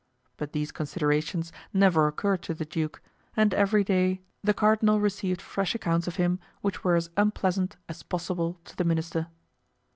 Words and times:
But 0.35 0.51
these 0.53 0.71
considerations 0.71 1.53
never 1.73 2.07
occurred 2.07 2.41
to 2.41 2.55
the 2.55 2.65
duke 2.65 3.03
and 3.37 3.53
every 3.53 3.83
day 3.83 4.23
the 4.43 4.51
cardinal 4.51 4.99
received 4.99 5.43
fresh 5.43 5.75
accounts 5.75 6.07
of 6.07 6.15
him 6.15 6.39
which 6.61 6.83
were 6.83 6.95
as 6.95 7.11
unpleasant 7.17 7.77
as 7.87 8.01
possible 8.01 8.59
to 8.65 8.75
the 8.75 8.83
minister. 8.83 9.27